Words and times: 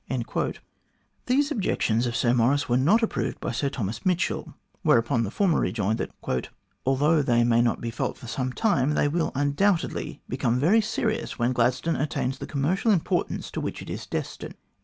142 0.07 0.33
THE 0.33 0.33
GLADSTONE 0.33 0.63
COLONY 0.63 1.25
These 1.37 1.51
objections 1.51 2.07
of 2.07 2.15
Sir 2.15 2.33
Maurice 2.33 2.67
were 2.67 2.75
not 2.77 3.03
approved 3.03 3.39
by 3.39 3.51
Sir 3.51 3.69
Thomas 3.69 4.03
Mitchell, 4.03 4.55
whereupon 4.81 5.21
the 5.21 5.29
former 5.29 5.59
rejoined 5.59 5.99
that 5.99 6.49
"although 6.87 7.21
they 7.21 7.43
may 7.43 7.61
not 7.61 7.79
be 7.81 7.91
felt 7.91 8.17
for 8.17 8.25
some 8.25 8.51
time, 8.51 8.95
they 8.95 9.07
will 9.07 9.31
undoubtedly 9.35 10.19
become 10.27 10.59
very 10.59 10.81
serious 10.81 11.37
when 11.37 11.53
Gladstone 11.53 11.97
attains 11.97 12.39
the 12.39 12.47
commercial 12.47 12.89
importance 12.89 13.51
to 13.51 13.61
which 13.61 13.83
it 13.83 13.91
is 13.91 14.07
destined." 14.07 14.55